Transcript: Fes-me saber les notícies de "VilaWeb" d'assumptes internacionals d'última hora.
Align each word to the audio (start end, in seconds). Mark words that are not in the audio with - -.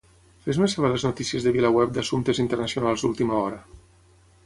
Fes-me 0.45 0.69
saber 0.73 0.91
les 0.93 1.05
notícies 1.09 1.45
de 1.49 1.53
"VilaWeb" 1.59 1.95
d'assumptes 1.99 2.43
internacionals 2.47 3.07
d'última 3.07 3.41
hora. 3.47 3.65